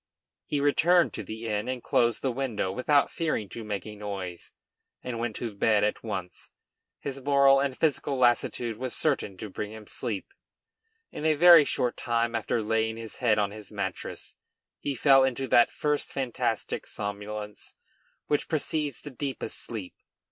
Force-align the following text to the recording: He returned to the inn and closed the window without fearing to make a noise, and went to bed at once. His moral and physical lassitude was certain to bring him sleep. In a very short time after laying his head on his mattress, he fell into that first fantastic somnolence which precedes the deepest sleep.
He 0.47 0.59
returned 0.59 1.13
to 1.13 1.21
the 1.21 1.47
inn 1.47 1.67
and 1.67 1.83
closed 1.83 2.23
the 2.23 2.31
window 2.31 2.71
without 2.71 3.11
fearing 3.11 3.47
to 3.49 3.63
make 3.63 3.85
a 3.85 3.95
noise, 3.95 4.51
and 5.03 5.19
went 5.19 5.35
to 5.35 5.53
bed 5.53 5.83
at 5.83 6.01
once. 6.03 6.49
His 6.97 7.21
moral 7.21 7.59
and 7.59 7.77
physical 7.77 8.17
lassitude 8.17 8.77
was 8.77 8.95
certain 8.95 9.37
to 9.37 9.47
bring 9.47 9.71
him 9.73 9.85
sleep. 9.85 10.25
In 11.11 11.23
a 11.23 11.35
very 11.35 11.65
short 11.65 11.97
time 11.97 12.33
after 12.33 12.63
laying 12.63 12.97
his 12.97 13.17
head 13.17 13.37
on 13.37 13.51
his 13.51 13.71
mattress, 13.71 14.37
he 14.79 14.95
fell 14.95 15.23
into 15.23 15.47
that 15.49 15.69
first 15.71 16.11
fantastic 16.11 16.87
somnolence 16.87 17.75
which 18.25 18.49
precedes 18.49 19.03
the 19.03 19.11
deepest 19.11 19.59
sleep. 19.59 19.93